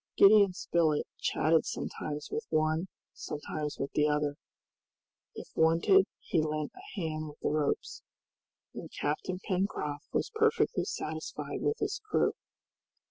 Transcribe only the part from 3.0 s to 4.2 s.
sometimes with the